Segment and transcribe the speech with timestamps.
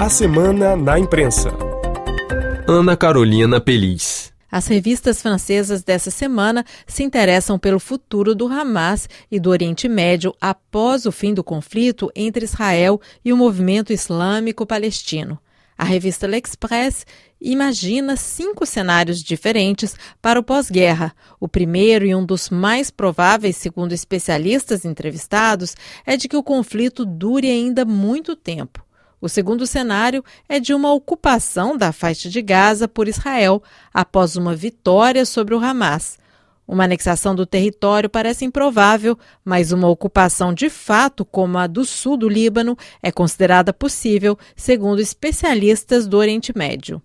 [0.00, 1.50] A Semana na Imprensa.
[2.68, 4.32] Ana Carolina Pelis.
[4.48, 10.32] As revistas francesas dessa semana se interessam pelo futuro do Hamas e do Oriente Médio
[10.40, 15.36] após o fim do conflito entre Israel e o movimento islâmico palestino.
[15.76, 17.04] A revista L'Express
[17.40, 21.12] imagina cinco cenários diferentes para o pós-guerra.
[21.40, 25.74] O primeiro e um dos mais prováveis, segundo especialistas entrevistados,
[26.06, 28.86] é de que o conflito dure ainda muito tempo.
[29.20, 33.62] O segundo cenário é de uma ocupação da faixa de Gaza por Israel
[33.92, 36.18] após uma vitória sobre o Hamas.
[36.66, 42.16] Uma anexação do território parece improvável, mas uma ocupação de fato, como a do sul
[42.16, 47.02] do Líbano, é considerada possível, segundo especialistas do Oriente Médio.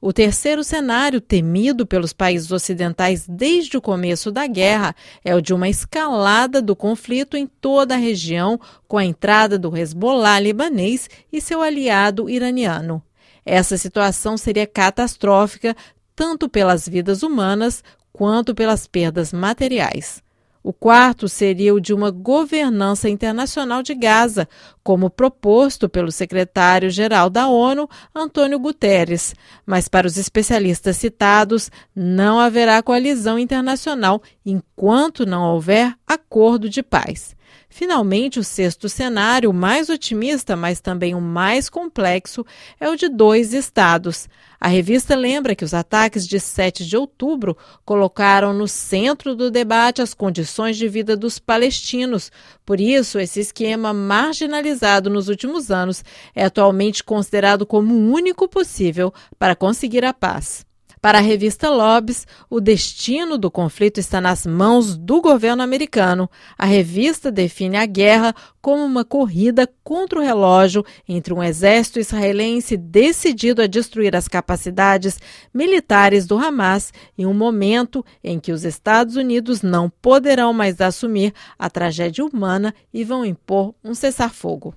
[0.00, 5.52] O terceiro cenário, temido pelos países ocidentais desde o começo da guerra, é o de
[5.52, 11.40] uma escalada do conflito em toda a região, com a entrada do Hezbollah libanês e
[11.40, 13.02] seu aliado iraniano.
[13.44, 15.76] Essa situação seria catastrófica
[16.14, 20.22] tanto pelas vidas humanas quanto pelas perdas materiais.
[20.62, 24.46] O quarto seria o de uma governança internacional de Gaza,
[24.82, 29.34] como proposto pelo secretário-geral da ONU, Antônio Guterres.
[29.64, 37.34] Mas, para os especialistas citados, não haverá coalizão internacional enquanto não houver acordo de paz.
[37.68, 42.44] Finalmente, o sexto cenário, o mais otimista, mas também o mais complexo,
[42.78, 44.28] é o de dois estados.
[44.60, 50.02] A revista lembra que os ataques de 7 de outubro colocaram no centro do debate
[50.02, 52.30] as condições de vida dos palestinos.
[52.66, 59.14] Por isso, esse esquema marginalizado nos últimos anos é atualmente considerado como o único possível
[59.38, 60.69] para conseguir a paz.
[61.00, 66.28] Para a revista Lobes, o destino do conflito está nas mãos do governo americano.
[66.58, 72.76] A revista define a guerra como uma corrida contra o relógio entre um exército israelense
[72.76, 75.18] decidido a destruir as capacidades
[75.54, 81.32] militares do Hamas em um momento em que os Estados Unidos não poderão mais assumir
[81.58, 84.74] a tragédia humana e vão impor um cessar-fogo.